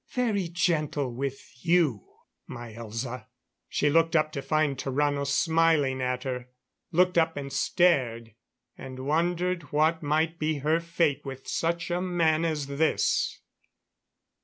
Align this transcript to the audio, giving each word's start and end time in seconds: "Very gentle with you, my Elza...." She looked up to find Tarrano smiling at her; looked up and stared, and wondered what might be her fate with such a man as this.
"Very 0.09 0.47
gentle 0.47 1.13
with 1.13 1.63
you, 1.63 2.07
my 2.47 2.73
Elza...." 2.73 3.27
She 3.69 3.87
looked 3.91 4.15
up 4.15 4.31
to 4.31 4.41
find 4.41 4.75
Tarrano 4.75 5.27
smiling 5.27 6.01
at 6.01 6.23
her; 6.23 6.49
looked 6.91 7.19
up 7.19 7.37
and 7.37 7.53
stared, 7.53 8.33
and 8.75 9.01
wondered 9.05 9.71
what 9.71 10.01
might 10.01 10.39
be 10.39 10.57
her 10.65 10.79
fate 10.79 11.23
with 11.23 11.47
such 11.47 11.91
a 11.91 12.01
man 12.01 12.43
as 12.45 12.65
this. 12.65 13.41